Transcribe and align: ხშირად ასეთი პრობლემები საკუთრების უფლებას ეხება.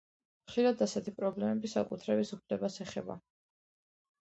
ხშირად 0.51 0.79
ასეთი 0.85 1.13
პრობლემები 1.19 1.71
საკუთრების 1.75 2.33
უფლებას 2.39 2.81
ეხება. 2.89 3.21